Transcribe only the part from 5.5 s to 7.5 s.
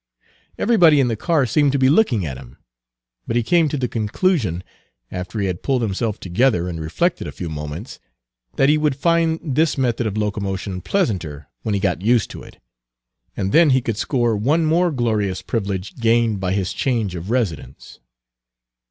pulled himself together and reflected a few